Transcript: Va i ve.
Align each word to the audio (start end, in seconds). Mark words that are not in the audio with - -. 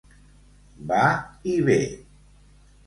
Va 0.93 1.03
i 1.53 1.61
ve. 1.69 1.79